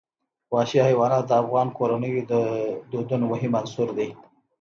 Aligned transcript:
وحشي 0.53 0.79
حیوانات 0.87 1.23
د 1.27 1.31
افغان 1.43 1.67
کورنیو 1.77 2.27
د 2.31 2.33
دودونو 2.91 3.25
مهم 3.33 3.53
عنصر 3.61 3.87
دی. 3.97 4.09